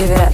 give 0.00 0.10
it 0.12 0.18
up. 0.18 0.29